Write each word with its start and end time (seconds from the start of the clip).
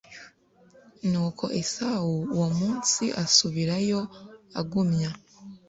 Nuko 1.09 1.43
Esawu 1.61 2.15
uwo 2.35 2.49
munsi 2.59 3.03
asubirayo 3.23 3.99
agumya 4.59 5.11